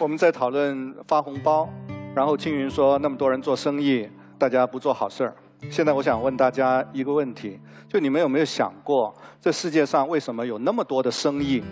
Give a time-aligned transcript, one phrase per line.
[0.00, 1.68] 我们在讨论发红包，
[2.14, 5.34] 然后青云说那么多人做生意，大家不做好事儿。
[5.68, 7.58] 现在我想问大家一个问题：
[7.88, 11.64] 就你们有没有想过，这世界上为什么有那么多的生意，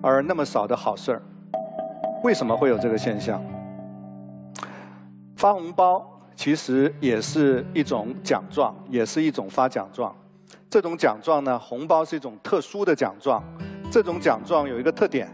[0.00, 1.22] 而那么少的好事儿？
[2.22, 3.42] 为什么会有这个现象？
[5.34, 10.14] 发红包其实也是一种奖状，也是一种发奖状。
[10.70, 13.42] 这种奖状呢，红包是一种特殊的奖状。
[13.90, 15.28] 这种奖状有一个特点，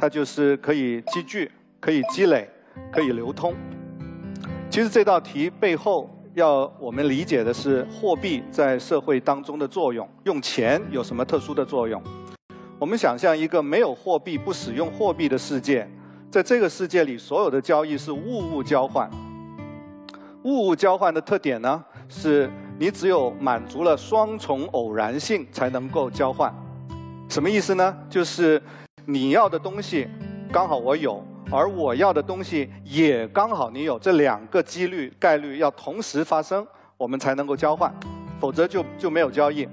[0.00, 1.50] 它就是可以积聚、
[1.80, 2.48] 可以积累、
[2.92, 3.52] 可以流通。
[4.70, 12.00] 其实这道题背后要我们理解的是货币在社会当中的作用，用钱有什么特殊的作用？
[12.78, 15.84] 我们想象一个没有货币、不使用货币的世界，
[16.30, 19.10] 在这个世界里，所有的交易是物物交换。
[20.44, 26.54] 物物交换的特点呢，是你只有满足了双重偶然性才能够交换。
[27.28, 27.96] 什么意思呢？
[28.08, 28.62] 就是
[29.10, 30.06] 你要的东西
[30.52, 36.66] 刚好我有，而我要的东西也刚好你有，这两个几率概率要同时发生，
[36.98, 37.90] 我们才能够交换，
[38.38, 39.66] 否则就就没有交易。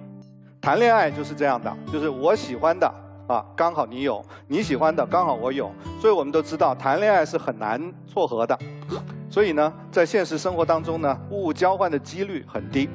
[0.61, 2.89] 谈恋爱就是这样的，就是我喜欢的
[3.27, 8.57] 啊，刚好你有；你喜欢的刚好我有，所以我们都知道谈恋爱是很难撮合的。
[9.29, 12.89] 所以呢，在现实生活当中呢，物物交换的几率很低。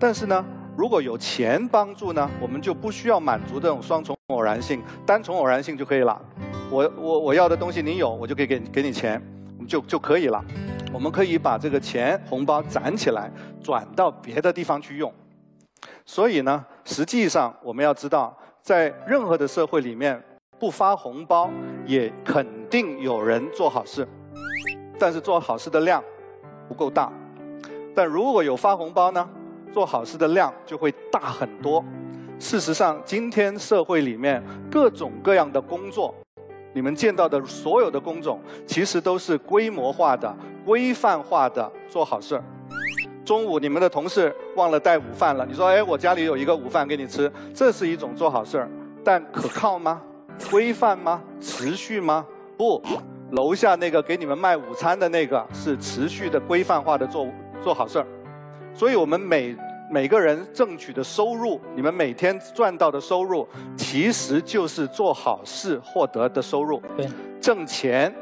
[0.00, 0.42] 但是呢，
[0.74, 6.20] 如果有钱帮助呢，我们就不需要满足这种双重偶然性，单从偶然性就可以了。
[6.70, 9.20] 我我我要的东西你有，我就可以给给你钱，
[9.56, 10.44] 我们就就可以了。
[10.92, 13.30] 我们可以把这个钱红包攒起来，
[13.62, 15.12] 转到别的地方去用。
[16.04, 20.22] 所以呢，实际上我们要知道，在任何的社会里面，
[20.58, 21.50] 不发红包
[21.86, 24.06] 也肯定有人做好事。
[24.98, 26.02] 但是做好事的量
[26.68, 27.12] 不够大，
[27.94, 29.28] 但如果有发红包呢，
[29.72, 31.84] 做好事的量就会大很多。
[32.38, 36.14] 事实上，今天社会里面各种各样的工作，
[36.74, 42.44] 你们见到的所有的工种，其实都是规模化的、规范化的做好事儿。
[43.24, 48.70] 中午你们的同事忘了带午饭了，你说：“哎，我家里有一个午饭给你吃。”这是一种做好事儿，
[49.02, 50.00] 但可靠吗？
[50.50, 51.22] 规范吗？
[51.40, 52.24] 持续吗？
[52.56, 52.80] 不。
[53.32, 57.26] 楼下那个给你们卖午餐的那个是持续的规范化的做
[57.60, 58.06] 做好事儿，
[58.72, 59.56] 所以我们每
[59.90, 66.82] 每个人挣取的收入，你们每天赚到的收入，其实就是做好事获得的收入。
[66.96, 67.08] 对，
[67.40, 68.12] 挣钱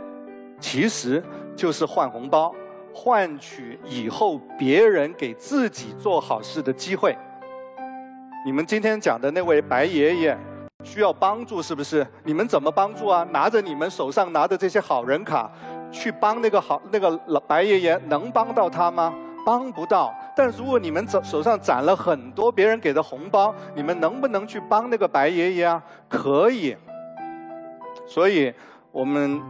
[0.60, 1.22] 其实
[1.56, 2.54] 就是换红包，
[2.92, 7.16] 换取以后别人给自己做好事的机会。
[8.44, 10.38] 你们今天讲的那位白爷爷。
[10.84, 12.06] 需要帮助是不是？
[12.24, 13.26] 你们怎么帮助啊？
[13.30, 15.50] 拿着你们手上拿的这些好人卡，
[15.90, 19.14] 去帮那个好那个老白爷爷，能帮到他吗？
[19.44, 20.14] 帮不到。
[20.36, 25.82] 但如果你们手手上攒了很多别人给的红包，你们能不能去帮那个白爷爷啊？
[26.08, 26.76] 可以。
[28.06, 28.52] 所以，
[28.90, 29.40] 我们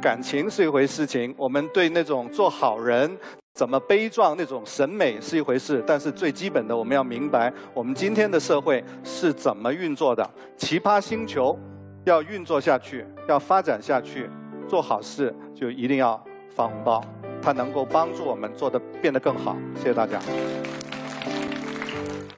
[0.00, 3.18] 感情是一回事情，我们对那种做好人。
[3.52, 10.30] 怎么悲壮那种审美是一回事，但是最基本的我们要明白，我们今天的社会是怎么运作的。
[10.56, 11.58] 奇葩星球
[12.04, 14.30] 要运作下去，要发展下去，
[14.66, 16.18] 做好事就一定要
[16.54, 17.04] 发红包，
[17.42, 19.56] 它能够帮助我们做的变得更好。
[19.76, 20.20] 谢谢大家。